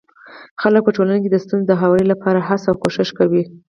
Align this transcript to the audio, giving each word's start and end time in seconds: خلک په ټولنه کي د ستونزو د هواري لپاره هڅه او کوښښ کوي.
خلک 0.61 0.81
په 0.85 0.91
ټولنه 0.95 1.19
کي 1.23 1.29
د 1.31 1.37
ستونزو 1.43 1.67
د 1.69 1.73
هواري 1.81 2.05
لپاره 2.11 2.45
هڅه 2.47 2.65
او 2.69 2.79
کوښښ 2.83 3.09
کوي. 3.19 3.43